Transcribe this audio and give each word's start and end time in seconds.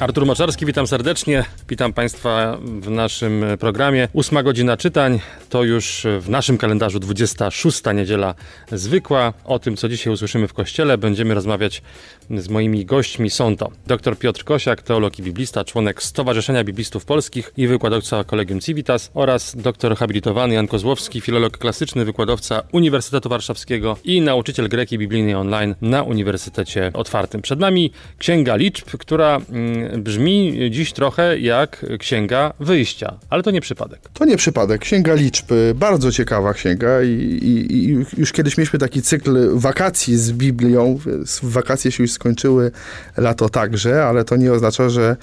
Artur 0.00 0.26
Moczarski, 0.26 0.66
witam 0.66 0.86
serdecznie. 0.86 1.44
Witam 1.68 1.92
Państwa 1.92 2.58
w 2.80 2.90
naszym 2.90 3.44
programie. 3.60 4.08
Ósma 4.12 4.42
godzina 4.42 4.76
czytań 4.76 5.20
to 5.56 5.64
już 5.64 6.06
w 6.20 6.28
naszym 6.28 6.58
kalendarzu 6.58 7.00
26. 7.00 7.82
niedziela 7.94 8.34
zwykła. 8.72 9.32
O 9.44 9.58
tym, 9.58 9.76
co 9.76 9.88
dzisiaj 9.88 10.12
usłyszymy 10.12 10.48
w 10.48 10.52
kościele, 10.52 10.98
będziemy 10.98 11.34
rozmawiać 11.34 11.82
z 12.30 12.48
moimi 12.48 12.84
gośćmi. 12.84 13.30
Są 13.30 13.56
to 13.56 13.70
dr 13.86 14.18
Piotr 14.18 14.44
Kosiak, 14.44 14.82
teolog 14.82 15.18
i 15.18 15.22
biblista, 15.22 15.64
członek 15.64 16.02
Stowarzyszenia 16.02 16.64
Biblistów 16.64 17.04
Polskich 17.04 17.52
i 17.56 17.66
wykładowca 17.66 18.24
Collegium 18.24 18.60
Civitas 18.60 19.10
oraz 19.14 19.56
doktor 19.56 19.96
habilitowany 19.96 20.54
Jan 20.54 20.68
Kozłowski, 20.68 21.20
filolog 21.20 21.58
klasyczny, 21.58 22.04
wykładowca 22.04 22.62
Uniwersytetu 22.72 23.28
Warszawskiego 23.28 23.96
i 24.04 24.20
nauczyciel 24.20 24.68
greki 24.68 24.98
biblijnej 24.98 25.34
online 25.34 25.74
na 25.80 26.02
Uniwersytecie 26.02 26.90
Otwartym. 26.94 27.42
Przed 27.42 27.60
nami 27.60 27.90
Księga 28.18 28.56
Liczb, 28.56 28.86
która 28.98 29.40
mm, 29.50 30.02
brzmi 30.02 30.58
dziś 30.70 30.92
trochę 30.92 31.38
jak 31.38 31.86
Księga 31.98 32.52
Wyjścia, 32.60 33.18
ale 33.30 33.42
to 33.42 33.50
nie 33.50 33.60
przypadek. 33.60 34.00
To 34.14 34.24
nie 34.24 34.36
przypadek. 34.36 34.80
Księga 34.80 35.14
Liczb, 35.14 35.45
bardzo 35.74 36.12
ciekawa 36.12 36.54
księga 36.54 37.02
i, 37.02 37.08
i, 37.08 37.74
i 37.74 38.04
już 38.16 38.32
kiedyś 38.32 38.58
mieliśmy 38.58 38.78
taki 38.78 39.02
cykl 39.02 39.58
wakacji 39.58 40.16
z 40.16 40.32
Biblią. 40.32 40.98
Wakacje 41.42 41.92
się 41.92 42.02
już 42.02 42.12
skończyły, 42.12 42.70
lato 43.16 43.48
także, 43.48 44.04
ale 44.04 44.24
to 44.24 44.36
nie 44.36 44.52
oznacza, 44.52 44.88
że, 44.88 45.16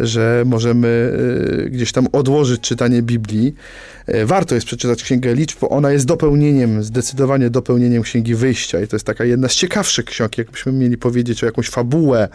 że 0.00 0.42
możemy 0.46 0.88
y, 1.66 1.70
gdzieś 1.70 1.92
tam 1.92 2.06
odłożyć 2.12 2.60
czytanie 2.60 3.02
Biblii. 3.02 3.54
Y, 4.08 4.26
warto 4.26 4.54
jest 4.54 4.66
przeczytać 4.66 5.02
Księgę 5.02 5.34
Liczb, 5.34 5.58
bo 5.60 5.68
ona 5.68 5.92
jest 5.92 6.06
dopełnieniem, 6.06 6.82
zdecydowanie 6.82 7.50
dopełnieniem 7.50 8.02
Księgi 8.02 8.34
Wyjścia 8.34 8.80
i 8.80 8.88
to 8.88 8.96
jest 8.96 9.06
taka 9.06 9.24
jedna 9.24 9.48
z 9.48 9.54
ciekawszych 9.54 10.04
ksiąg, 10.04 10.38
jakbyśmy 10.38 10.72
mieli 10.72 10.96
powiedzieć 10.96 11.42
o 11.42 11.46
jakąś 11.46 11.68
fabułę, 11.68 12.28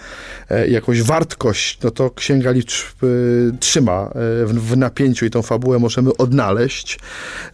e, 0.49 0.67
jakąś 0.67 1.01
wartkość, 1.01 1.79
no 1.83 1.91
to 1.91 2.09
Księga 2.09 2.51
Liczb 2.51 3.03
y, 3.03 3.51
trzyma 3.59 4.09
w, 4.45 4.53
w 4.71 4.77
napięciu 4.77 5.25
i 5.25 5.29
tą 5.29 5.41
fabułę 5.41 5.79
możemy 5.79 6.17
odnaleźć. 6.17 6.99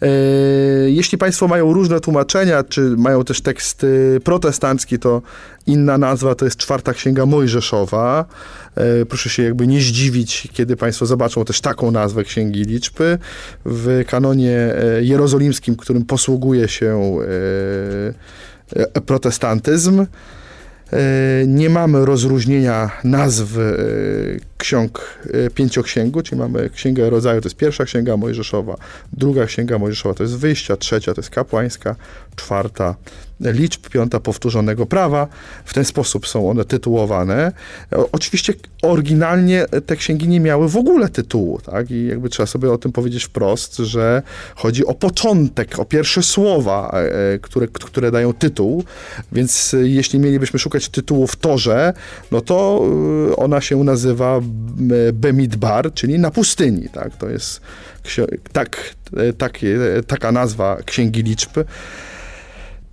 E, 0.02 0.08
jeśli 0.90 1.18
Państwo 1.18 1.48
mają 1.48 1.74
różne 1.74 2.00
tłumaczenia, 2.00 2.64
czy 2.64 2.82
mają 2.82 3.24
też 3.24 3.42
tekst 3.42 3.86
protestancki, 4.24 5.00
to 5.00 5.22
inna 5.68 5.98
nazwa 5.98 6.36
to 6.36 6.46
jest 6.46 6.58
czwarta 6.58 6.94
księga 6.94 7.26
Mojżeszowa. 7.26 8.26
E, 8.76 9.06
proszę 9.06 9.30
się 9.30 9.44
jakby 9.44 9.68
nie 9.68 9.82
zdziwić, 9.82 10.48
kiedy 10.54 10.76
Państwo 10.76 11.06
zobaczą 11.06 11.46
też 11.46 11.62
taką 11.62 11.92
nazwę 11.92 12.24
Księgi 12.24 12.64
Liczby. 12.64 13.18
W 13.66 14.04
kanonie 14.08 14.74
jerozolimskim, 15.02 15.76
którym 15.76 16.06
posługuje 16.06 16.68
się 16.68 17.18
protestantyzm, 19.06 20.06
nie 21.48 21.70
mamy 21.70 22.06
rozróżnienia 22.06 22.92
nazw 23.04 23.58
ksiąg 24.58 25.20
pięcioksięgu, 25.56 26.22
czyli 26.22 26.42
mamy 26.42 26.70
Księgę 26.70 27.10
Rodzaju, 27.10 27.42
to 27.42 27.46
jest 27.46 27.58
pierwsza 27.58 27.86
księga 27.86 28.18
Mojżeszowa, 28.18 28.78
druga 29.14 29.46
księga 29.46 29.78
Mojżeszowa 29.78 30.16
to 30.16 30.24
jest 30.24 30.38
wyjścia, 30.38 30.78
trzecia 30.78 31.14
to 31.14 31.22
jest 31.22 31.30
kapłańska, 31.30 31.96
czwarta 32.36 32.96
liczb, 33.42 33.90
piąta 33.90 34.20
powtórzonego 34.20 34.86
prawa. 34.86 35.28
W 35.66 35.74
ten 35.74 35.86
sposób 35.86 36.28
są 36.28 36.50
one 36.50 36.66
tytułowane. 36.66 37.52
Oczywiście 38.12 38.54
oryginalnie 38.82 39.66
te 39.86 39.96
księgi 39.96 40.28
nie 40.28 40.40
miały 40.40 40.70
w 40.70 40.78
ogóle 40.78 41.10
tytułu, 41.10 41.60
tak? 41.62 41.92
I 41.92 42.08
jakby 42.08 42.30
trzeba 42.30 42.48
sobie 42.48 42.72
o 42.72 42.78
tym 42.78 42.92
powiedzieć 42.92 43.24
wprost, 43.24 43.78
że 43.78 44.24
chodzi 44.56 44.86
o 44.86 44.94
początek, 44.94 45.80
o 45.80 45.86
pierwsze 45.86 46.24
słowa, 46.24 46.92
e, 46.94 47.40
które, 47.40 47.68
które 47.68 48.12
dają 48.12 48.34
tytuł, 48.34 48.84
więc 49.32 49.76
jeśli 49.82 50.20
mielibyśmy 50.20 50.60
szukać 50.60 50.90
tytułu 50.90 51.28
w 51.28 51.36
Torze, 51.36 51.94
no 52.32 52.42
to 52.42 52.86
e, 53.32 53.36
ona 53.36 53.62
się 53.62 53.84
nazywa 53.84 54.40
Bemidbar, 55.14 55.94
czyli 55.94 56.20
na 56.20 56.32
pustyni, 56.32 56.90
tak? 56.90 57.18
To 57.18 57.30
jest 57.30 57.62
tak, 58.52 58.96
e, 59.18 59.34
takie, 59.34 59.78
taka 60.08 60.32
nazwa 60.32 60.78
Księgi 60.86 61.24
Liczb 61.24 61.58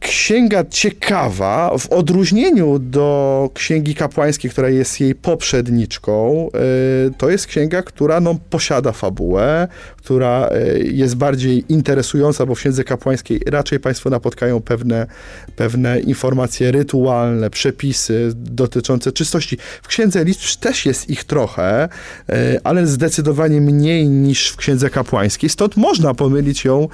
księga 0.01 0.65
ciekawa 0.65 1.79
w 1.79 1.93
odróżnieniu 1.93 2.79
do 2.79 3.51
księgi 3.55 3.95
kapłańskiej, 3.95 4.51
która 4.51 4.69
jest 4.69 5.01
jej 5.01 5.15
poprzedniczką. 5.15 6.49
E, 6.55 7.11
to 7.19 7.31
jest 7.31 7.47
księga, 7.47 7.83
która 7.83 8.21
no, 8.21 8.35
posiada 8.51 8.93
fabułę, 8.93 9.69
która 9.97 10.49
e, 10.49 10.79
jest 10.79 11.17
bardziej 11.17 11.65
interesująca, 11.69 12.47
bo 12.47 12.55
w 12.55 12.59
księdze 12.59 12.85
kapłańskiej 12.85 13.41
raczej 13.47 13.81
Państwo 13.81 14.11
napotkają 14.11 14.61
pewne, 14.61 15.07
pewne 15.57 16.01
informacje 16.01 16.73
rytualne, 16.73 17.51
przepisy 17.51 18.33
dotyczące 18.35 19.13
czystości. 19.13 19.59
W 19.83 19.89
księdze 19.89 20.25
liczb 20.25 20.61
też 20.61 20.87
jest 20.87 21.11
ich 21.11 21.25
trochę, 21.25 21.89
e, 22.29 22.61
ale 22.65 22.87
zdecydowanie 22.87 23.61
mniej 23.61 24.09
niż 24.09 24.49
w 24.49 24.57
księdze 24.57 24.91
kapłańskiej. 24.91 25.51
Stąd 25.51 25.77
można 25.77 26.15
pomylić 26.15 26.65
ją, 26.65 26.89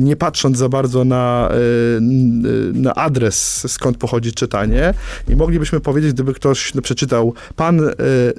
nie 0.00 0.16
patrząc 0.16 0.58
za 0.58 0.68
bardzo 0.68 1.04
na 1.04 1.50
na 2.74 2.94
adres, 2.94 3.64
skąd 3.72 3.96
pochodzi 3.96 4.32
czytanie 4.32 4.94
i 5.28 5.36
moglibyśmy 5.36 5.80
powiedzieć, 5.80 6.12
gdyby 6.12 6.34
ktoś 6.34 6.72
przeczytał 6.82 7.34
Pan 7.56 7.80
e, 7.80 7.92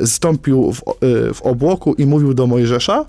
zstąpił 0.08 0.74
w, 0.74 0.80
e, 0.80 1.34
w 1.34 1.42
obłoku 1.42 1.94
i 1.94 2.06
mówił 2.06 2.34
do 2.34 2.48
Mojżesza, 2.48 3.06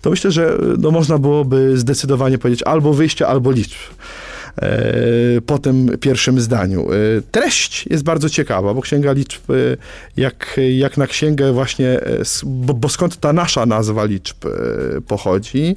to 0.00 0.10
myślę, 0.10 0.30
że 0.30 0.58
no, 0.78 0.90
można 0.90 1.18
byłoby 1.18 1.78
zdecydowanie 1.78 2.38
powiedzieć 2.38 2.62
albo 2.62 2.94
wyjście, 2.94 3.26
albo 3.26 3.50
liczb. 3.50 3.78
E, 4.58 5.40
po 5.46 5.58
tym 5.58 5.98
pierwszym 6.00 6.40
zdaniu. 6.40 6.88
E, 6.92 6.96
treść 7.30 7.86
jest 7.90 8.04
bardzo 8.04 8.28
ciekawa, 8.28 8.74
bo 8.74 8.82
Księga 8.82 9.12
Liczb, 9.12 9.50
e, 9.50 9.54
jak, 10.16 10.60
jak 10.78 10.96
na 10.96 11.06
księgę 11.06 11.52
właśnie, 11.52 12.00
bo, 12.44 12.74
bo 12.74 12.88
skąd 12.88 13.16
ta 13.16 13.32
nasza 13.32 13.66
nazwa 13.66 14.04
liczb 14.04 14.36
pochodzi? 15.06 15.76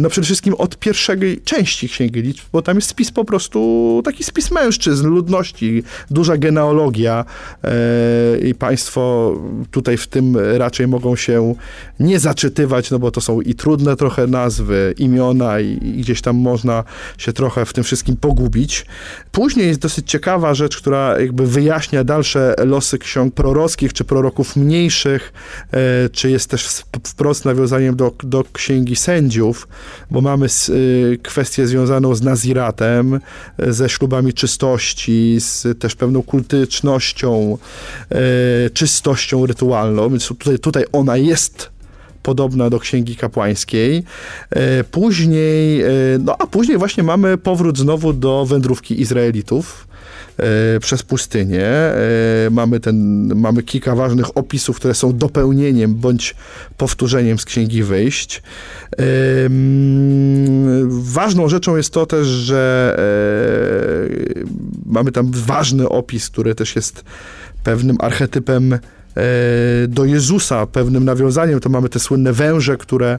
No 0.00 0.08
przede 0.08 0.24
wszystkim 0.24 0.54
od 0.54 0.78
pierwszej 0.78 1.40
części 1.44 1.88
Księgi 1.88 2.22
Liczb, 2.22 2.44
bo 2.52 2.62
tam 2.62 2.76
jest 2.76 2.88
spis 2.88 3.10
po 3.10 3.24
prostu, 3.24 4.02
taki 4.04 4.24
spis 4.24 4.50
mężczyzn, 4.50 5.06
ludności, 5.06 5.82
duża 6.10 6.36
genealogia 6.36 7.24
i 8.42 8.54
państwo 8.54 9.34
tutaj 9.70 9.96
w 9.96 10.06
tym 10.06 10.36
raczej 10.36 10.88
mogą 10.88 11.16
się 11.16 11.54
nie 12.00 12.20
zaczytywać, 12.20 12.90
no 12.90 12.98
bo 12.98 13.10
to 13.10 13.20
są 13.20 13.40
i 13.40 13.54
trudne 13.54 13.96
trochę 13.96 14.26
nazwy, 14.26 14.94
imiona 14.98 15.60
i, 15.60 15.78
i 15.82 16.00
gdzieś 16.00 16.20
tam 16.20 16.36
można 16.36 16.84
się 17.18 17.32
trochę 17.32 17.49
trochę 17.50 17.66
w 17.66 17.72
tym 17.72 17.84
wszystkim 17.84 18.16
pogubić. 18.16 18.86
Później 19.32 19.66
jest 19.66 19.80
dosyć 19.80 20.10
ciekawa 20.10 20.54
rzecz, 20.54 20.76
która 20.76 21.20
jakby 21.20 21.46
wyjaśnia 21.46 22.04
dalsze 22.04 22.54
losy 22.64 22.98
ksiąg 22.98 23.34
prorockich, 23.34 23.92
czy 23.92 24.04
proroków 24.04 24.56
mniejszych, 24.56 25.32
e, 25.72 26.08
czy 26.08 26.30
jest 26.30 26.50
też 26.50 26.82
wprost 27.04 27.44
nawiązaniem 27.44 27.96
do, 27.96 28.12
do 28.22 28.44
księgi 28.52 28.96
sędziów, 28.96 29.68
bo 30.10 30.20
mamy 30.20 30.46
e, 30.46 31.16
kwestię 31.16 31.66
związaną 31.66 32.14
z 32.14 32.22
naziratem, 32.22 33.20
e, 33.58 33.72
ze 33.72 33.88
ślubami 33.88 34.32
czystości, 34.32 35.36
z 35.40 35.78
też 35.78 35.94
pewną 35.94 36.22
kultycznością, 36.22 37.58
czystością 38.72 39.46
rytualną, 39.46 40.10
więc 40.10 40.28
tutaj, 40.28 40.58
tutaj 40.58 40.84
ona 40.92 41.16
jest 41.16 41.79
podobna 42.22 42.70
do 42.70 42.78
Księgi 42.78 43.16
Kapłańskiej. 43.16 44.04
E, 44.50 44.84
Później, 44.84 45.82
e, 45.82 45.88
no 46.24 46.36
a 46.38 46.46
później 46.46 46.78
właśnie 46.78 47.02
mamy 47.02 47.38
powrót 47.38 47.78
znowu 47.78 48.12
do 48.12 48.46
wędrówki 48.46 49.00
Izraelitów 49.00 49.88
e, 50.36 50.80
przez 50.80 51.02
pustynię. 51.02 51.70
Mamy, 52.50 52.80
ten, 52.80 52.96
mamy 53.34 53.62
kilka 53.62 53.94
ważnych 53.94 54.36
opisów, 54.36 54.76
które 54.76 54.94
są 54.94 55.16
dopełnieniem 55.16 55.94
bądź 55.94 56.34
powtórzeniem 56.76 57.38
z 57.38 57.44
Księgi 57.44 57.82
Wyjść. 57.82 58.42
Ważną 60.88 61.48
rzeczą 61.48 61.76
jest 61.76 61.92
to 61.92 62.06
też, 62.06 62.26
że 62.26 62.96
mamy 64.86 65.12
tam 65.12 65.30
ważny 65.32 65.88
opis, 65.88 66.30
który 66.30 66.54
też 66.54 66.76
jest 66.76 67.04
pewnym 67.64 67.96
archetypem 68.00 68.78
do 69.88 70.04
Jezusa, 70.04 70.66
pewnym 70.66 71.04
nawiązaniem. 71.04 71.60
To 71.60 71.68
mamy 71.68 71.88
te 71.88 71.98
słynne 71.98 72.32
węże, 72.32 72.76
które, 72.76 73.18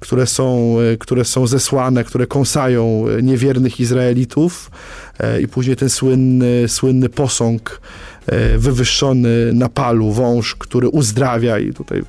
które, 0.00 0.26
są, 0.26 0.76
e, 0.80 0.96
które 0.96 1.24
są 1.24 1.46
zesłane, 1.46 2.04
które 2.04 2.26
kąsają 2.26 3.04
e, 3.08 3.22
niewiernych 3.22 3.80
Izraelitów 3.80 4.70
e, 5.18 5.40
i 5.40 5.48
później 5.48 5.76
ten 5.76 5.90
słynny, 5.90 6.68
słynny 6.68 7.08
posąg 7.08 7.80
e, 8.26 8.58
wywyższony 8.58 9.52
na 9.52 9.68
palu, 9.68 10.12
wąż, 10.12 10.54
który 10.54 10.88
uzdrawia 10.88 11.58
i 11.58 11.72
tutaj 11.72 12.02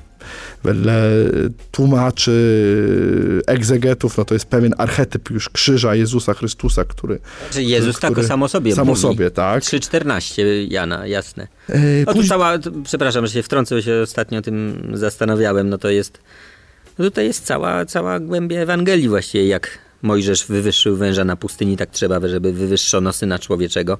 wedle 0.64 1.02
tłumaczy, 1.70 2.32
egzegetów, 3.46 4.18
no 4.18 4.24
to 4.24 4.34
jest 4.34 4.46
pewien 4.46 4.74
archetyp 4.78 5.30
już 5.30 5.48
krzyża 5.48 5.94
Jezusa 5.94 6.34
Chrystusa, 6.34 6.84
który... 6.84 7.18
Że 7.52 7.62
Jezus 7.62 8.00
tak 8.00 8.10
o 8.10 8.14
który- 8.14 8.26
samo 8.28 8.48
sobie 8.48 8.74
Samo 8.74 8.90
mówi. 8.90 9.00
sobie, 9.02 9.30
tak. 9.30 9.62
3,14 9.62 10.42
Jana, 10.70 11.06
jasne. 11.06 11.48
E, 11.68 11.80
No 12.06 12.14
tu 12.14 12.24
cała, 12.24 12.52
przepraszam, 12.84 13.26
że 13.26 13.32
się 13.32 13.42
wtrącę, 13.42 13.74
bo 13.74 13.80
się 13.82 14.00
ostatnio 14.02 14.42
tym 14.42 14.82
zastanawiałem, 14.94 15.68
no 15.68 15.78
to 15.78 15.90
jest, 15.90 16.18
no 16.98 17.04
tutaj 17.04 17.26
jest 17.26 17.44
cała, 17.44 17.84
cała 17.86 18.20
głębia 18.20 18.60
Ewangelii 18.60 19.08
właściwie, 19.08 19.46
jak 19.46 19.78
Mojżesz 20.02 20.46
wywyższył 20.46 20.96
węża 20.96 21.24
na 21.24 21.36
pustyni, 21.36 21.76
tak 21.76 21.90
trzeba, 21.90 22.28
żeby 22.28 22.52
wywyższono 22.52 23.12
Syna 23.12 23.38
Człowieczego. 23.38 23.98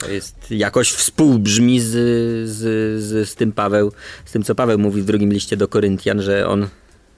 To 0.00 0.10
jest 0.10 0.50
jakoś 0.50 0.92
współbrzmi 0.92 1.80
z, 1.80 1.88
z, 2.48 2.58
z, 3.02 3.28
z 3.28 3.34
tym 3.34 3.52
Paweł, 3.52 3.92
z 4.24 4.32
tym 4.32 4.42
co 4.42 4.54
Paweł 4.54 4.78
mówi 4.78 5.02
w 5.02 5.04
drugim 5.04 5.32
liście 5.32 5.56
do 5.56 5.68
Koryntian, 5.68 6.22
że 6.22 6.48
on 6.48 6.68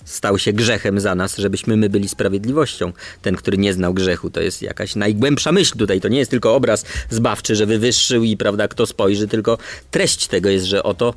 stał 0.05 0.38
się 0.38 0.52
grzechem 0.52 1.00
za 1.00 1.14
nas, 1.14 1.37
żebyśmy 1.37 1.76
my 1.76 1.90
byli 1.90 2.08
sprawiedliwością. 2.08 2.93
Ten, 3.23 3.37
który 3.37 3.58
nie 3.58 3.73
znał 3.73 3.94
grzechu, 3.94 4.31
to 4.31 4.40
jest 4.40 4.62
jakaś 4.62 4.96
najgłębsza 4.96 5.52
myśl 5.52 5.79
tutaj. 5.79 6.00
To 6.00 6.08
nie 6.08 6.19
jest 6.19 6.31
tylko 6.31 6.55
obraz 6.55 6.84
zbawczy, 7.11 7.56
że 7.56 7.67
wywyższył 7.67 8.25
i 8.25 8.37
prawda, 8.37 8.69
kto 8.69 8.87
spojrzy, 8.87 9.29
tylko 9.29 9.58
treść 9.90 10.26
tego 10.26 10.49
jest, 10.49 10.64
że 10.64 10.82
oto 10.82 11.14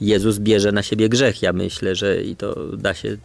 Jezus 0.00 0.38
bierze 0.38 0.72
na 0.72 0.82
siebie 0.82 1.08
grzech. 1.08 1.42
Ja 1.42 1.52
myślę, 1.52 1.94
że 1.94 2.22
i 2.22 2.36
to 2.36 2.76
da 2.76 2.94
się, 2.94 3.16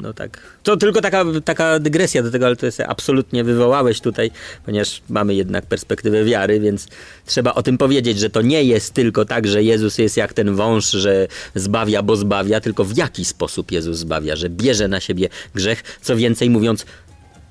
no 0.00 0.12
tak. 0.12 0.38
To 0.62 0.76
tylko 0.76 1.00
taka, 1.00 1.24
taka 1.44 1.78
dygresja 1.78 2.22
do 2.22 2.30
tego, 2.30 2.46
ale 2.46 2.56
to 2.56 2.66
jest 2.66 2.80
absolutnie 2.80 3.44
wywołałeś 3.44 4.00
tutaj, 4.00 4.30
ponieważ 4.64 5.02
mamy 5.08 5.34
jednak 5.34 5.66
perspektywę 5.66 6.24
wiary, 6.24 6.60
więc 6.60 6.88
trzeba 7.26 7.54
o 7.54 7.62
tym 7.62 7.78
powiedzieć, 7.78 8.18
że 8.18 8.30
to 8.30 8.42
nie 8.42 8.64
jest 8.64 8.94
tylko 8.94 9.24
tak, 9.24 9.46
że 9.46 9.62
Jezus 9.62 9.98
jest 9.98 10.16
jak 10.16 10.32
ten 10.32 10.54
wąż, 10.54 10.90
że 10.90 11.28
zbawia, 11.54 12.02
bo 12.02 12.16
zbawia, 12.16 12.60
tylko 12.60 12.84
w 12.84 12.96
jaki 12.96 13.24
sposób 13.24 13.72
Jezus 13.72 13.98
zbawia, 13.98 14.36
że 14.36 14.50
bierze 14.50 14.88
na 14.88 15.00
siebie 15.00 15.28
grzech. 15.54 15.82
Co 16.02 16.16
więcej 16.16 16.50
mówiąc, 16.50 16.86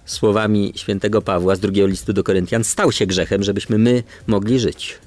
słowami 0.06 0.74
świętego 0.76 1.22
Pawła 1.22 1.56
z 1.56 1.60
drugiego 1.60 1.88
listu 1.88 2.14
do 2.14 2.24
Koryntian, 2.24 2.64
stał 2.64 2.92
się 2.92 3.06
grzechem, 3.06 3.44
żebyśmy 3.44 3.78
my 3.78 4.04
mogli 4.28 4.60
żyć. 4.60 4.98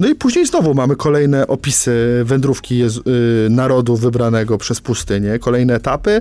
No 0.00 0.08
i 0.08 0.14
później 0.14 0.46
znowu 0.46 0.74
mamy 0.74 0.96
kolejne 0.96 1.46
opisy 1.46 2.22
wędrówki 2.24 2.78
Jezu, 2.78 3.02
y, 3.46 3.50
narodu 3.50 3.96
wybranego 3.96 4.58
przez 4.58 4.80
pustynię, 4.80 5.38
kolejne 5.38 5.74
etapy, 5.74 6.20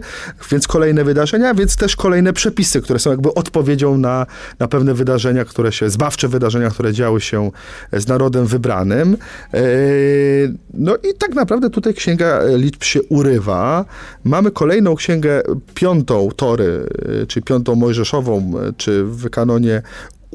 więc 0.51 0.67
kolejne 0.67 1.03
wydarzenia, 1.03 1.53
więc 1.53 1.75
też 1.75 1.95
kolejne 1.95 2.33
przepisy, 2.33 2.81
które 2.81 2.99
są 2.99 3.09
jakby 3.09 3.33
odpowiedzią 3.33 3.97
na, 3.97 4.25
na 4.59 4.67
pewne 4.67 4.93
wydarzenia, 4.93 5.45
które 5.45 5.71
się, 5.71 5.89
zbawcze 5.89 6.27
wydarzenia, 6.27 6.69
które 6.69 6.93
działy 6.93 7.21
się 7.21 7.51
z 7.93 8.07
narodem 8.07 8.45
wybranym. 8.45 9.17
Y, 9.53 10.53
No 10.73 10.95
i 10.95 11.13
tak 11.17 11.35
naprawdę 11.35 11.69
tutaj 11.69 11.93
księga 11.93 12.39
liczb 12.57 12.83
się 12.83 13.03
urywa. 13.03 13.85
Mamy 14.23 14.51
kolejną 14.51 14.95
księgę, 14.95 15.41
piątą 15.73 16.29
Tory, 16.35 16.89
y, 17.23 17.27
czy 17.27 17.41
piątą 17.41 17.75
Mojżeszową, 17.75 18.53
y, 18.69 18.73
czy 18.77 19.03
w 19.03 19.29
kanonie 19.29 19.81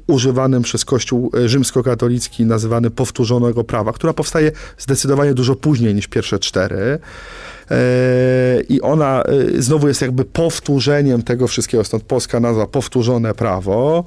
używanym 0.07 0.63
przez 0.63 0.85
Kościół 0.85 1.31
e, 1.37 1.49
rzymskokatolicki, 1.49 2.47
nazywany 2.47 2.91
powtórzonego 2.91 3.65
prawa, 3.65 3.93
która 3.93 4.13
powstaje 4.13 4.53
zdecydowanie 4.79 5.35
dużo 5.35 5.57
później 5.57 5.95
niż 5.95 6.07
pierwsze 6.07 6.39
cztery. 6.39 6.99
E, 7.71 7.79
I 8.69 8.81
ona 8.81 9.23
e, 9.23 9.63
znowu 9.63 9.89
jest 9.89 10.03
jakby 10.03 10.25
powtórzeniem 10.25 11.23
tego 11.23 11.49
wszystkiego, 11.49 11.85
stąd 11.85 12.03
polska 12.03 12.41
nazwa 12.41 12.67
powtórzone 12.67 13.35
prawo, 13.35 14.05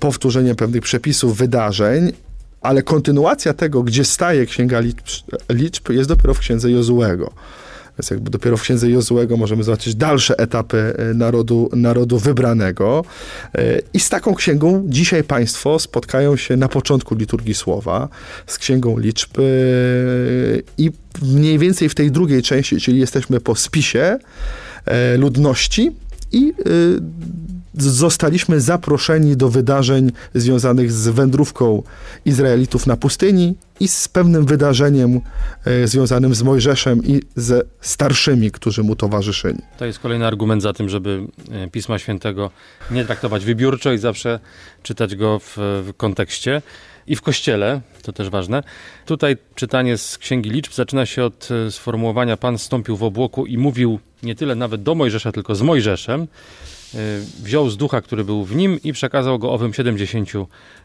powtórzeniem 0.00 0.56
pewnych 0.56 0.82
przepisów, 0.82 1.36
wydarzeń, 1.36 2.12
ale 2.60 2.82
kontynuacja 2.82 3.54
tego, 3.54 3.82
gdzie 3.82 4.04
staje 4.04 4.46
Księga 4.46 4.80
Liczb, 4.80 5.06
liczb 5.50 5.90
jest 5.90 6.08
dopiero 6.08 6.34
w 6.34 6.38
Księdze 6.38 6.70
Jozułego. 6.70 7.32
Więc 7.98 8.10
jakby 8.10 8.30
dopiero 8.30 8.56
w 8.56 8.62
Księdze 8.62 8.90
Jozułego 8.90 9.36
możemy 9.36 9.64
zobaczyć 9.64 9.94
dalsze 9.94 10.38
etapy 10.38 10.94
e, 10.98 11.14
narodu, 11.14 11.70
narodu 11.72 12.18
wybranego. 12.18 13.04
E, 13.54 13.80
I 13.94 14.00
z 14.00 14.08
taką 14.08 14.34
księgą 14.34 14.84
dzisiaj 14.86 15.24
Państwo 15.24 15.78
spotkają 15.78 16.36
się 16.36 16.56
na 16.56 16.68
początku 16.68 17.14
liturgii 17.14 17.54
słowa, 17.54 18.08
z 18.46 18.58
Księgą 18.58 18.98
Liczb 18.98 19.38
e, 19.38 19.42
i 20.78 20.90
mniej 21.22 21.58
więcej 21.58 21.88
w 21.88 21.94
tej 21.94 22.10
drugiej 22.10 22.42
części, 22.42 22.80
czyli 22.80 22.98
jesteśmy 22.98 23.40
po 23.40 23.54
spisie 23.54 24.18
ludności 25.18 25.92
i 26.32 26.52
zostaliśmy 27.76 28.60
zaproszeni 28.60 29.36
do 29.36 29.48
wydarzeń 29.48 30.12
związanych 30.34 30.92
z 30.92 31.08
wędrówką 31.08 31.82
Izraelitów 32.24 32.86
na 32.86 32.96
pustyni 32.96 33.54
i 33.80 33.88
z 33.88 34.08
pewnym 34.08 34.46
wydarzeniem 34.46 35.20
e, 35.64 35.88
związanym 35.88 36.34
z 36.34 36.42
Mojżeszem 36.42 37.04
i 37.04 37.20
ze 37.36 37.62
starszymi, 37.80 38.50
którzy 38.50 38.82
mu 38.82 38.96
towarzyszyli. 38.96 39.58
To 39.78 39.86
jest 39.86 39.98
kolejny 39.98 40.26
argument 40.26 40.62
za 40.62 40.72
tym, 40.72 40.88
żeby 40.88 41.26
e, 41.50 41.68
Pisma 41.70 41.98
Świętego 41.98 42.50
nie 42.90 43.04
traktować 43.04 43.44
wybiórczo 43.44 43.92
i 43.92 43.98
zawsze 43.98 44.40
czytać 44.82 45.16
go 45.16 45.38
w, 45.38 45.56
w 45.56 45.92
kontekście. 45.96 46.62
I 47.06 47.16
w 47.16 47.22
kościele, 47.22 47.80
to 48.02 48.12
też 48.12 48.30
ważne. 48.30 48.62
Tutaj 49.06 49.36
czytanie 49.54 49.98
z 49.98 50.18
Księgi 50.18 50.50
Liczb 50.50 50.72
zaczyna 50.72 51.06
się 51.06 51.24
od 51.24 51.48
e, 51.50 51.70
sformułowania 51.70 52.36
Pan 52.36 52.58
stąpił 52.58 52.96
w 52.96 53.02
obłoku 53.02 53.46
i 53.46 53.58
mówił 53.58 53.98
nie 54.22 54.34
tyle 54.34 54.54
nawet 54.54 54.82
do 54.82 54.94
Mojżesza, 54.94 55.32
tylko 55.32 55.54
z 55.54 55.62
Mojżeszem. 55.62 56.26
E, 56.94 56.98
Wziął 57.42 57.70
z 57.70 57.76
ducha, 57.76 58.00
który 58.00 58.24
był 58.24 58.44
w 58.44 58.56
nim 58.56 58.78
i 58.84 58.92
przekazał 58.92 59.38
go 59.38 59.52
owym 59.52 59.74
70 59.74 60.30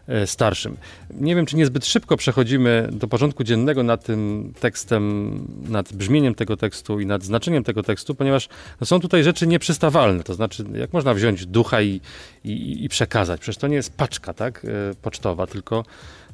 e, 0.07 0.27
starszym. 0.27 0.77
Nie 1.13 1.35
wiem, 1.35 1.45
czy 1.45 1.55
niezbyt 1.55 1.85
szybko 1.85 2.17
przechodzimy 2.17 2.89
do 2.91 3.07
porządku 3.07 3.43
dziennego 3.43 3.83
nad 3.83 4.05
tym 4.05 4.53
tekstem, 4.59 5.33
nad 5.69 5.93
brzmieniem 5.93 6.35
tego 6.35 6.57
tekstu 6.57 6.99
i 6.99 7.05
nad 7.05 7.23
znaczeniem 7.23 7.63
tego 7.63 7.83
tekstu, 7.83 8.15
ponieważ 8.15 8.49
no, 8.81 8.87
są 8.87 8.99
tutaj 8.99 9.23
rzeczy 9.23 9.47
nieprzystawalne. 9.47 10.23
To 10.23 10.33
znaczy, 10.33 10.65
jak 10.73 10.93
można 10.93 11.13
wziąć 11.13 11.45
ducha 11.45 11.81
i, 11.81 12.01
i, 12.43 12.83
i 12.85 12.89
przekazać? 12.89 13.41
Przecież 13.41 13.57
to 13.57 13.67
nie 13.67 13.75
jest 13.75 13.93
paczka, 13.93 14.33
tak, 14.33 14.65
e, 14.65 14.95
pocztowa, 15.01 15.47
tylko, 15.47 15.85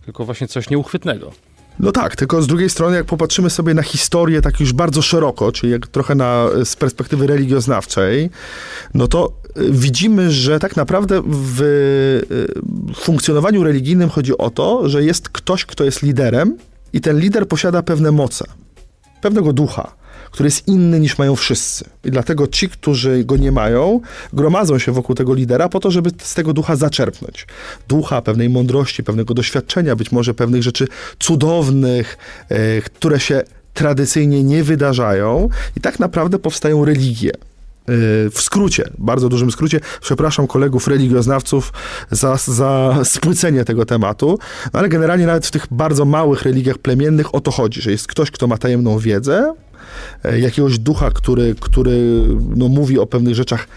tylko 0.05 0.25
właśnie 0.25 0.47
coś 0.47 0.69
nieuchwytnego. 0.69 1.31
No 1.79 1.91
tak, 1.91 2.15
tylko 2.15 2.41
z 2.41 2.47
drugiej 2.47 2.69
strony, 2.69 2.95
jak 2.97 3.05
popatrzymy 3.05 3.49
sobie 3.49 3.73
na 3.73 3.81
historię 3.81 4.41
tak 4.41 4.59
już 4.59 4.73
bardzo 4.73 5.01
szeroko, 5.01 5.51
czyli 5.51 5.71
jak 5.71 5.87
trochę 5.87 6.15
na, 6.15 6.47
z 6.63 6.75
perspektywy 6.75 7.27
religioznawczej, 7.27 8.29
no 8.93 9.07
to 9.07 9.31
y, 9.45 9.46
widzimy, 9.69 10.31
że 10.31 10.59
tak 10.59 10.75
naprawdę 10.75 11.21
w 11.25 11.61
y, 11.61 12.95
funkcjonowaniu 12.95 13.63
religijnym 13.63 14.09
chodzi 14.09 14.37
o 14.37 14.49
to, 14.49 14.89
że 14.89 15.03
jest 15.03 15.29
ktoś, 15.29 15.65
kto 15.65 15.83
jest 15.83 16.01
liderem 16.01 16.57
i 16.93 17.01
ten 17.01 17.19
lider 17.19 17.47
posiada 17.47 17.83
pewne 17.83 18.11
moce, 18.11 18.45
pewnego 19.21 19.53
ducha, 19.53 19.91
który 20.31 20.47
jest 20.47 20.67
inny 20.67 20.99
niż 20.99 21.17
mają 21.17 21.35
wszyscy. 21.35 21.85
I 22.05 22.11
dlatego 22.11 22.47
ci, 22.47 22.69
którzy 22.69 23.23
go 23.23 23.37
nie 23.37 23.51
mają, 23.51 24.01
gromadzą 24.33 24.79
się 24.79 24.91
wokół 24.91 25.15
tego 25.15 25.33
lidera 25.33 25.69
po 25.69 25.79
to, 25.79 25.91
żeby 25.91 26.11
z 26.23 26.33
tego 26.33 26.53
ducha 26.53 26.75
zaczerpnąć. 26.75 27.47
Ducha, 27.87 28.21
pewnej 28.21 28.49
mądrości, 28.49 29.03
pewnego 29.03 29.33
doświadczenia, 29.33 29.95
być 29.95 30.11
może 30.11 30.33
pewnych 30.33 30.63
rzeczy 30.63 30.87
cudownych, 31.19 32.17
e, 32.49 32.81
które 32.81 33.19
się 33.19 33.43
tradycyjnie 33.73 34.43
nie 34.43 34.63
wydarzają 34.63 35.49
i 35.75 35.81
tak 35.81 35.99
naprawdę 35.99 36.39
powstają 36.39 36.85
religie. 36.85 37.31
E, 37.87 38.29
W 38.29 38.41
skrócie, 38.41 38.89
bardzo 38.97 39.29
dużym 39.29 39.51
skrócie, 39.51 39.79
przepraszam 40.01 40.47
kolegów 40.47 40.87
religioznawców 40.87 41.73
za, 42.11 42.37
za 42.37 42.99
spłycenie 43.03 43.65
tego 43.65 43.85
tematu, 43.85 44.39
no 44.73 44.79
ale 44.79 44.89
generalnie 44.89 45.25
nawet 45.25 45.47
w 45.47 45.51
tych 45.51 45.67
bardzo 45.71 46.05
małych 46.05 46.41
religiach 46.41 46.77
plemiennych 46.77 47.35
o 47.35 47.41
to 47.41 47.51
chodzi, 47.51 47.81
że 47.81 47.91
jest 47.91 48.07
ktoś, 48.07 48.31
kto 48.31 48.47
ma 48.47 48.57
tajemną 48.57 48.99
wiedzę, 48.99 49.53
e, 50.23 50.39
jakiegoś 50.39 50.79
ducha, 50.79 51.11
który, 51.11 51.55
który 51.59 52.23
no, 52.55 52.67
mówi 52.67 52.99
o 52.99 53.05
pewnych 53.05 53.35
rzeczach 53.35 53.67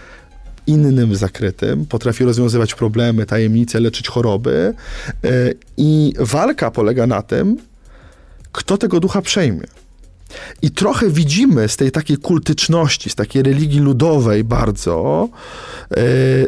innym 0.67 1.15
zakrytym, 1.15 1.85
potrafi 1.85 2.23
rozwiązywać 2.25 2.75
problemy, 2.75 3.25
tajemnice, 3.25 3.79
leczyć 3.79 4.07
choroby 4.07 4.73
e, 5.23 5.29
i 5.77 6.13
walka 6.19 6.71
polega 6.71 7.07
na 7.07 7.21
tym, 7.21 7.57
kto 8.51 8.77
tego 8.77 8.99
ducha 8.99 9.21
przejmie. 9.21 9.80
I 10.61 10.71
trochę 10.71 11.09
widzimy 11.09 11.69
z 11.69 11.77
tej 11.77 11.91
takiej 11.91 12.17
kultyczności, 12.17 13.09
z 13.09 13.15
takiej 13.15 13.43
religii 13.43 13.79
ludowej 13.79 14.43
bardzo, 14.43 15.29
e, 15.91 16.03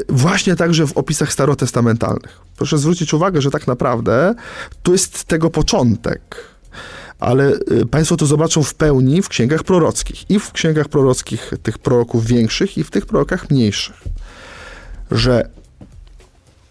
właśnie 0.10 0.56
także 0.56 0.88
w 0.88 0.98
opisach 0.98 1.34
starotestamentalnych. 1.34 2.40
Proszę 2.58 2.78
zwrócić 2.78 3.14
uwagę, 3.14 3.42
że 3.42 3.52
tak 3.52 3.68
naprawdę 3.68 4.36
tu 4.84 4.92
jest 4.92 5.24
tego 5.24 5.50
początek. 5.50 6.22
Ale 7.20 7.52
e, 7.52 7.86
Państwo 7.86 8.18
to 8.18 8.26
zobaczą 8.26 8.64
w 8.64 8.74
pełni 8.74 9.22
w 9.22 9.30
księgach 9.30 9.64
prorockich. 9.64 10.30
I 10.30 10.40
w 10.40 10.52
księgach 10.52 10.88
prorockich 10.88 11.54
tych 11.64 11.78
proroków 11.78 12.26
większych, 12.26 12.78
i 12.78 12.84
w 12.84 12.92
tych 12.92 13.06
prorokach 13.06 13.50
mniejszych. 13.50 14.02
Że 15.12 15.50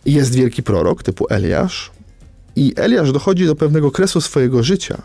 jest 0.07 0.35
wielki 0.35 0.63
prorok 0.63 1.03
typu 1.03 1.27
Eliasz, 1.31 1.91
i 2.57 2.73
Eliasz 2.77 3.13
dochodzi 3.13 3.47
do 3.47 3.57
pewnego 3.57 3.91
kresu 3.91 4.21
swojego 4.21 4.63
życia, 4.63 5.03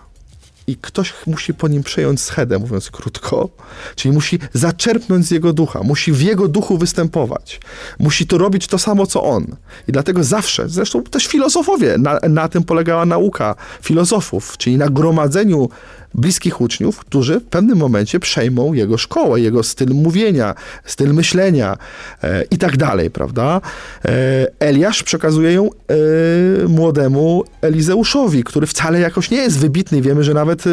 i 0.67 0.75
ktoś 0.75 1.13
musi 1.27 1.53
po 1.53 1.67
nim 1.67 1.83
przejąć 1.83 2.21
schedę, 2.21 2.59
mówiąc 2.59 2.91
krótko, 2.91 3.50
czyli 3.95 4.13
musi 4.13 4.39
zaczerpnąć 4.53 5.25
z 5.25 5.31
jego 5.31 5.53
ducha, 5.53 5.83
musi 5.83 6.12
w 6.12 6.21
jego 6.21 6.47
duchu 6.47 6.77
występować, 6.77 7.59
musi 8.00 8.27
to 8.27 8.38
robić 8.38 8.67
to 8.67 8.77
samo, 8.77 9.07
co 9.07 9.24
on. 9.24 9.55
I 9.88 9.91
dlatego 9.91 10.24
zawsze, 10.24 10.69
zresztą 10.69 11.03
też 11.03 11.27
filozofowie, 11.27 11.97
na, 11.97 12.19
na 12.29 12.50
tym 12.50 12.63
polegała 12.63 13.05
nauka 13.05 13.55
filozofów, 13.81 14.57
czyli 14.57 14.77
na 14.77 14.89
gromadzeniu 14.89 15.69
bliskich 16.17 16.62
uczniów, 16.62 17.00
którzy 17.00 17.39
w 17.39 17.43
pewnym 17.43 17.77
momencie 17.77 18.19
przejmą 18.19 18.74
jego 18.74 18.97
szkołę, 18.97 19.41
jego 19.41 19.63
styl 19.63 19.89
mówienia, 19.93 20.55
styl 20.86 21.13
myślenia 21.13 21.77
e, 22.24 22.43
i 22.51 22.57
tak 22.57 22.77
dalej, 22.77 23.09
prawda? 23.09 23.62
E, 24.05 24.47
Eliasz 24.59 25.03
przekazuje 25.03 25.53
ją 25.53 25.69
e, 25.69 26.67
młodemu 26.67 27.43
Elizeuszowi, 27.62 28.43
który 28.43 28.67
wcale 28.67 29.00
jakoś 29.00 29.31
nie 29.31 29.38
jest 29.38 29.59
wybitny. 29.59 30.01
Wiemy, 30.01 30.24
że 30.24 30.33
nawet 30.33 30.67
e, 30.67 30.69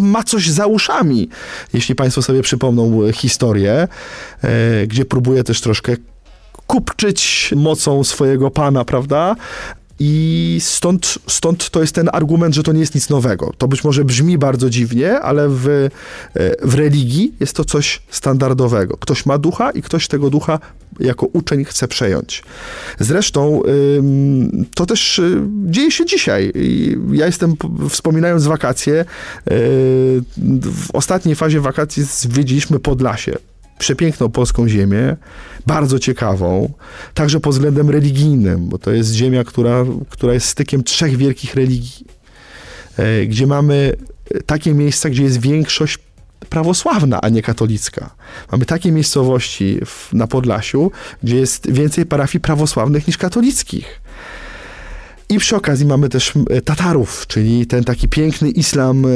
ma 0.00 0.22
coś 0.22 0.50
za 0.50 0.66
uszami. 0.66 1.28
Jeśli 1.72 1.94
Państwo 1.94 2.22
sobie 2.22 2.42
przypomną 2.42 3.12
historię, 3.12 3.88
e, 4.42 4.86
gdzie 4.86 5.04
próbuje 5.04 5.44
też 5.44 5.60
troszkę 5.60 5.96
kupczyć 6.66 7.52
mocą 7.56 8.04
swojego 8.04 8.50
pana, 8.50 8.84
prawda? 8.84 9.36
I 9.98 10.58
stąd, 10.62 11.18
stąd 11.26 11.70
to 11.70 11.80
jest 11.80 11.94
ten 11.94 12.08
argument, 12.12 12.54
że 12.54 12.62
to 12.62 12.72
nie 12.72 12.80
jest 12.80 12.94
nic 12.94 13.08
nowego. 13.08 13.52
To 13.58 13.68
być 13.68 13.84
może 13.84 14.04
brzmi 14.04 14.38
bardzo 14.38 14.70
dziwnie, 14.70 15.20
ale 15.20 15.48
w, 15.48 15.68
e, 15.68 15.88
w 16.62 16.74
religii 16.74 17.34
jest 17.40 17.56
to 17.56 17.64
coś 17.64 18.02
standardowego. 18.10 18.96
Ktoś 18.96 19.26
ma 19.26 19.38
ducha 19.38 19.70
i 19.70 19.82
ktoś 19.82 20.08
tego 20.08 20.30
ducha 20.30 20.58
jako 21.00 21.26
uczeń 21.26 21.64
chce 21.64 21.88
przejąć. 21.88 22.42
Zresztą 23.00 23.62
to 24.74 24.86
też 24.86 25.18
y, 25.18 25.40
dzieje 25.66 25.90
się 25.90 26.06
dzisiaj. 26.06 26.52
Ja 27.12 27.26
jestem, 27.26 27.54
wspominając 27.88 28.44
wakacje, 28.44 29.00
y, 29.00 29.04
w 30.62 30.88
ostatniej 30.92 31.34
fazie 31.34 31.60
wakacji 31.60 32.04
zwiedziliśmy 32.04 32.78
Podlasie 32.78 33.38
przepiękną 33.78 34.28
polską 34.28 34.68
ziemię, 34.68 35.16
bardzo 35.66 35.98
ciekawą, 35.98 36.72
także 37.14 37.40
pod 37.40 37.52
względem 37.52 37.90
religijnym, 37.90 38.68
bo 38.68 38.78
to 38.78 38.90
jest 38.90 39.12
ziemia, 39.12 39.44
która, 39.44 39.84
która 40.08 40.34
jest 40.34 40.46
stykiem 40.46 40.84
trzech 40.84 41.16
wielkich 41.16 41.54
religii, 41.54 42.06
e, 42.96 43.26
gdzie 43.26 43.46
mamy 43.46 43.96
takie 44.46 44.74
miejsca, 44.74 45.10
gdzie 45.10 45.22
jest 45.22 45.40
większość 45.40 45.98
prawosławna, 46.48 47.20
a 47.20 47.28
nie 47.28 47.42
katolicka. 47.42 48.10
Mamy 48.52 48.64
takie 48.64 48.92
miejscowości 48.92 49.80
w, 49.86 50.12
na 50.12 50.26
Podlasiu, 50.26 50.90
gdzie 51.22 51.36
jest 51.36 51.70
więcej 51.70 52.06
parafii 52.06 52.40
prawosławnych 52.40 53.06
niż 53.06 53.18
katolickich. 53.18 54.00
I 55.30 55.38
przy 55.38 55.56
okazji 55.56 55.86
mamy 55.86 56.08
też 56.08 56.32
Tatarów, 56.64 57.26
czyli 57.26 57.66
ten 57.66 57.84
taki 57.84 58.08
piękny 58.08 58.50
islam 58.50 59.04
e, 59.04 59.08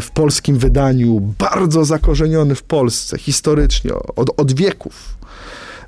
w 0.00 0.08
polskim 0.14 0.58
wydaniu, 0.58 1.34
bardzo 1.38 1.84
zakorzeniony 1.84 2.54
w 2.54 2.62
Polsce 2.62 3.18
historycznie, 3.18 3.90
od, 4.16 4.40
od 4.40 4.52
wieków 4.52 5.16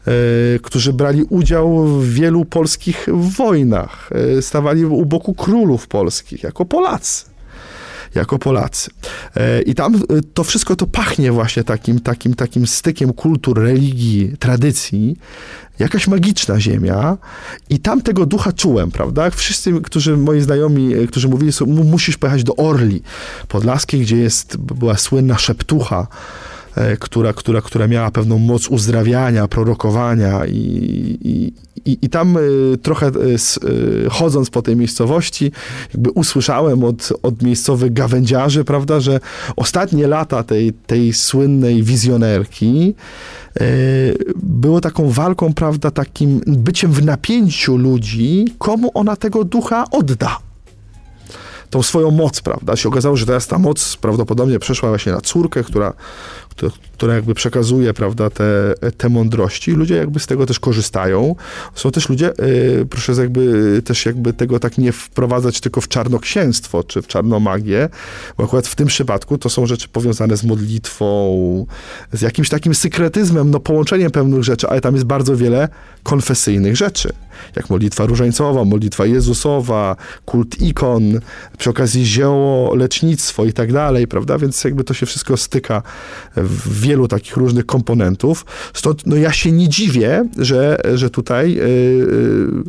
e, 0.06 0.12
którzy 0.62 0.92
brali 0.92 1.23
udział 1.23 1.87
w 1.87 2.08
wielu 2.08 2.44
polskich 2.44 3.06
wojnach, 3.12 4.11
e, 4.38 4.42
stawali 4.42 4.85
u 4.85 5.06
boku 5.06 5.35
królów 5.35 5.88
polskich 5.88 6.42
jako 6.42 6.64
Polacy 6.64 7.36
jako 8.14 8.38
Polacy. 8.38 8.90
I 9.66 9.75
tam 9.75 10.02
to 10.34 10.44
wszystko 10.44 10.76
to 10.76 10.86
pachnie 10.86 11.32
właśnie 11.32 11.64
takim, 11.64 12.00
takim, 12.00 12.34
takim 12.34 12.66
stykiem 12.66 13.12
kultur, 13.12 13.58
religii, 13.62 14.32
tradycji, 14.38 15.16
jakaś 15.78 16.08
magiczna 16.08 16.60
ziemia 16.60 17.16
i 17.70 17.78
tam 17.78 18.02
tego 18.02 18.26
ducha 18.26 18.52
czułem, 18.52 18.90
prawda? 18.90 19.30
Wszyscy, 19.30 19.80
którzy 19.80 20.16
moi 20.16 20.40
znajomi, 20.40 20.94
e, 20.94 21.06
którzy 21.06 21.28
mówili, 21.28 21.52
musisz 21.66 22.16
pojechać 22.16 22.44
do 22.44 22.56
Orli 22.56 23.02
Podlaskiej, 23.48 24.00
gdzie 24.00 24.16
jest, 24.16 24.56
była 24.56 24.96
słynna 24.96 25.38
szeptucha, 25.38 26.00
e, 26.00 26.55
która, 27.00 27.33
która, 27.33 27.62
która 27.62 27.88
miała 27.88 28.11
pewną 28.11 28.38
moc 28.38 28.68
uzdrawiania, 28.68 29.49
prorokowania 29.49 30.47
i, 30.47 30.52
i, 31.25 31.52
i, 31.90 31.99
i 32.02 32.09
tam 32.09 32.37
e, 32.37 32.40
trochę 32.83 33.11
chodząc 34.11 34.50
po 34.50 34.62
tej 34.62 34.76
miejscowości, 34.76 35.52
jakby 35.95 36.11
usłyszałem 36.11 36.85
od, 36.85 37.12
od 37.23 37.42
miejscowych 37.42 37.92
gawędziarzy, 37.92 38.64
prawda, 38.64 39.00
że 39.00 39.21
ostatnie 39.56 40.06
lata 40.06 40.42
tej, 40.42 40.73
tej 40.73 41.12
słynnej 41.12 41.83
wizjonerki 41.83 42.95
E, 43.61 43.64
było 44.42 44.80
taką 44.80 45.11
walką, 45.11 45.54
prawda, 45.54 45.90
takim 45.90 46.40
byciem 46.47 46.92
w 46.92 47.04
napięciu 47.04 47.76
ludzi, 47.76 48.45
komu 48.59 48.90
ona 48.95 49.16
tego 49.16 49.45
ducha 49.45 49.85
odda 49.90 50.38
tą 51.71 51.83
swoją 51.83 52.11
moc, 52.11 52.40
prawda? 52.40 52.76
Się 52.76 52.88
okazało, 52.88 53.16
że 53.16 53.26
teraz 53.26 53.47
ta 53.47 53.59
moc 53.59 53.97
prawdopodobnie 53.97 54.59
przeszła 54.59 54.88
właśnie 54.88 55.12
na 55.12 55.21
córkę, 55.21 55.64
która, 55.64 55.92
która 56.92 57.14
jakby 57.14 57.34
przekazuje, 57.34 57.94
prawda, 57.94 58.30
te, 58.30 58.75
te 58.96 59.08
mądrości. 59.08 59.72
Ludzie 59.72 59.96
jakby 59.96 60.20
z 60.20 60.26
tego 60.26 60.46
też 60.46 60.60
korzystają. 60.60 61.34
Są 61.75 61.90
też 61.90 62.08
ludzie, 62.08 62.32
yy, 62.38 62.86
proszę 62.90 63.12
jakby 63.12 63.82
też 63.84 64.06
jakby 64.06 64.32
tego 64.32 64.58
tak 64.58 64.78
nie 64.78 64.92
wprowadzać 64.92 65.60
tylko 65.60 65.80
w 65.80 65.88
czarnoksięstwo, 65.88 66.84
czy 66.84 67.02
w 67.02 67.06
czarnomagię, 67.06 67.88
bo 68.38 68.44
akurat 68.44 68.66
w 68.66 68.75
tym 68.75 68.86
przypadku 68.86 69.38
to 69.38 69.50
są 69.50 69.66
rzeczy 69.66 69.88
powiązane 69.88 70.36
z 70.36 70.44
modlitwą, 70.44 71.66
z 72.12 72.20
jakimś 72.20 72.48
takim 72.48 72.75
sekretyzmem, 72.75 73.50
no 73.50 73.60
połączeniem 73.60 74.10
pewnych 74.10 74.44
rzeczy, 74.44 74.68
ale 74.68 74.80
tam 74.80 74.94
jest 74.94 75.06
bardzo 75.06 75.36
wiele 75.36 75.68
konfesyjnych 76.02 76.76
rzeczy, 76.76 77.12
jak 77.56 77.70
modlitwa 77.70 78.06
różańcowa, 78.06 78.64
modlitwa 78.64 79.06
Jezusowa, 79.06 79.96
kult 80.25 80.60
ikon, 80.60 81.20
przy 81.58 81.70
okazji 81.70 82.06
zioło, 82.06 82.75
lecznictwo 82.75 83.44
i 83.44 83.52
tak 83.52 83.72
dalej, 83.72 84.08
prawda? 84.08 84.38
Więc 84.38 84.64
jakby 84.64 84.84
to 84.84 84.94
się 84.94 85.06
wszystko 85.06 85.36
styka 85.36 85.82
wielu 86.66 87.08
takich 87.08 87.36
różnych 87.36 87.66
komponentów. 87.66 88.46
Stąd 88.74 89.06
no 89.06 89.16
ja 89.16 89.32
się 89.32 89.52
nie 89.52 89.68
dziwię, 89.68 90.28
że, 90.38 90.80
że 90.94 91.10
tutaj 91.10 91.54
yy, 91.54 92.62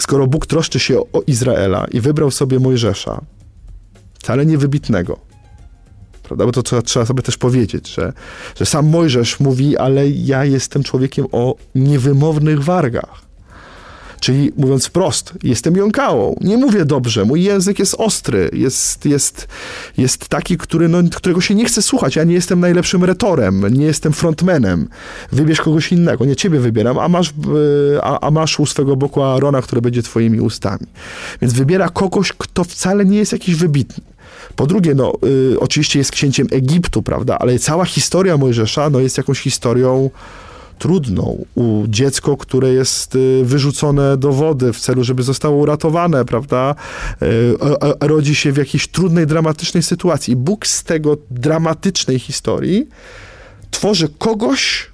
skoro 0.00 0.26
Bóg 0.26 0.46
troszczy 0.46 0.78
się 0.78 1.00
o 1.00 1.22
Izraela 1.26 1.86
i 1.90 2.00
wybrał 2.00 2.30
sobie 2.30 2.58
Mojżesza, 2.58 3.20
wcale 4.14 4.46
niewybitnego, 4.46 5.18
prawda? 6.22 6.46
Bo 6.46 6.52
to 6.52 6.62
trzeba, 6.62 6.82
trzeba 6.82 7.06
sobie 7.06 7.22
też 7.22 7.36
powiedzieć, 7.36 7.94
że, 7.94 8.12
że 8.56 8.66
sam 8.66 8.86
Mojżesz 8.88 9.40
mówi, 9.40 9.76
ale 9.76 10.08
ja 10.08 10.44
jestem 10.44 10.82
człowiekiem 10.82 11.26
o 11.32 11.54
niewymownych 11.74 12.64
wargach. 12.64 13.24
Czyli 14.24 14.52
mówiąc 14.56 14.86
wprost, 14.86 15.32
jestem 15.42 15.76
jąkałą. 15.76 16.36
Nie 16.40 16.56
mówię 16.56 16.84
dobrze, 16.84 17.24
mój 17.24 17.42
język 17.42 17.78
jest 17.78 17.94
ostry, 17.98 18.50
jest, 18.52 19.06
jest, 19.06 19.48
jest 19.96 20.28
taki, 20.28 20.56
który, 20.56 20.88
no, 20.88 20.98
którego 21.14 21.40
się 21.40 21.54
nie 21.54 21.64
chce 21.64 21.82
słuchać. 21.82 22.16
Ja 22.16 22.24
nie 22.24 22.34
jestem 22.34 22.60
najlepszym 22.60 23.04
retorem, 23.04 23.74
nie 23.74 23.86
jestem 23.86 24.12
frontmanem. 24.12 24.88
Wybierz 25.32 25.60
kogoś 25.60 25.92
innego, 25.92 26.24
nie 26.24 26.36
ciebie 26.36 26.60
wybieram, 26.60 26.98
a 26.98 27.08
masz, 27.08 27.32
a, 28.02 28.20
a 28.20 28.30
masz 28.30 28.60
u 28.60 28.66
swego 28.66 28.96
boku 28.96 29.22
Arona, 29.22 29.62
który 29.62 29.82
będzie 29.82 30.02
twoimi 30.02 30.40
ustami. 30.40 30.86
Więc 31.42 31.54
wybiera 31.54 31.88
kogoś, 31.88 32.32
kto 32.38 32.64
wcale 32.64 33.04
nie 33.04 33.18
jest 33.18 33.32
jakiś 33.32 33.54
wybitny. 33.54 34.04
Po 34.56 34.66
drugie, 34.66 34.94
no, 34.94 35.12
y, 35.52 35.60
oczywiście 35.60 35.98
jest 35.98 36.10
księciem 36.10 36.46
Egiptu, 36.50 37.02
prawda, 37.02 37.38
ale 37.38 37.58
cała 37.58 37.84
historia 37.84 38.36
Mojżesza, 38.36 38.90
no, 38.90 39.00
jest 39.00 39.18
jakąś 39.18 39.40
historią 39.40 40.10
trudną 40.78 41.44
u 41.54 41.84
dziecko, 41.88 42.36
które 42.36 42.72
jest 42.72 43.16
y, 43.16 43.42
wyrzucone 43.44 44.16
do 44.16 44.32
wody 44.32 44.72
w 44.72 44.80
celu, 44.80 45.04
żeby 45.04 45.22
zostało 45.22 45.56
uratowane, 45.56 46.24
prawda, 46.24 46.74
y, 47.22 47.26
rodzi 48.00 48.34
się 48.34 48.52
w 48.52 48.56
jakiejś 48.56 48.88
trudnej, 48.88 49.26
dramatycznej 49.26 49.82
sytuacji. 49.82 50.36
Bóg 50.36 50.66
z 50.66 50.84
tego 50.84 51.16
dramatycznej 51.30 52.18
historii 52.18 52.88
tworzy 53.70 54.08
kogoś, 54.18 54.90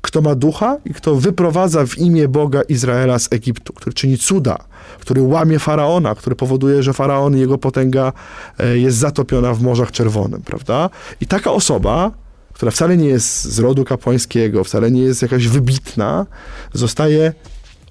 kto 0.00 0.22
ma 0.22 0.34
ducha 0.34 0.76
i 0.84 0.94
kto 0.94 1.14
wyprowadza 1.14 1.86
w 1.86 1.98
imię 1.98 2.28
Boga 2.28 2.62
Izraela 2.62 3.18
z 3.18 3.32
Egiptu, 3.32 3.72
który 3.72 3.94
czyni 3.94 4.18
cuda, 4.18 4.58
który 5.00 5.22
łamie 5.22 5.58
faraona, 5.58 6.14
który 6.14 6.36
powoduje, 6.36 6.82
że 6.82 6.92
faraon 6.92 7.36
i 7.36 7.40
jego 7.40 7.58
potęga 7.58 8.12
e, 8.58 8.78
jest 8.78 8.98
zatopiona 8.98 9.54
w 9.54 9.62
Morzach 9.62 9.90
Czerwonym, 9.90 10.42
prawda? 10.42 10.90
I 11.20 11.26
taka 11.26 11.52
osoba 11.52 12.10
która 12.56 12.70
wcale 12.70 12.96
nie 12.96 13.08
jest 13.08 13.44
z 13.44 13.58
rodu 13.58 13.84
kapłańskiego, 13.84 14.64
wcale 14.64 14.90
nie 14.90 15.02
jest 15.02 15.22
jakaś 15.22 15.48
wybitna, 15.48 16.26
zostaje 16.72 17.32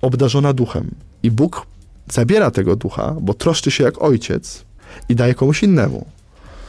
obdarzona 0.01 0.53
duchem. 0.53 0.91
I 1.24 1.31
Bóg 1.31 1.65
zabiera 2.12 2.51
tego 2.51 2.75
ducha, 2.75 3.15
bo 3.22 3.34
troszczy 3.34 3.72
się 3.72 3.84
jak 3.84 4.01
ojciec 4.01 4.63
i 5.10 5.15
daje 5.15 5.34
komuś 5.34 5.63
innemu. 5.63 6.05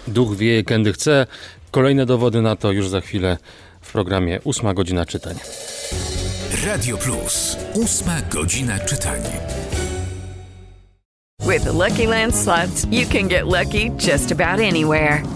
Duch 0.09 0.37
wie, 0.37 0.65
kiedy 0.65 0.93
chce. 0.93 1.27
Kolejne 1.71 2.07
dowody 2.07 2.43
na 2.43 2.57
to 2.57 2.73
już 2.73 2.89
za 2.89 3.01
chwilę 3.01 3.39
w 3.81 3.93
programie 3.93 4.41
Ósma 4.45 4.75
godzina 4.75 5.07
czytań. 5.07 5.37
Radio 6.67 6.97
Plus. 6.97 7.57
Ósma 7.75 8.23
godzina 8.31 8.79
czytania. 8.79 9.31
With 11.49 11.65
the 11.65 11.73
Lucky 11.73 12.07
Land 12.07 12.35
slots, 12.35 12.87
you 12.91 13.07
can 13.07 13.29
get 13.29 13.45
lucky 13.45 13.91
just 13.99 14.33
about 14.33 14.61
anywhere. 14.61 15.36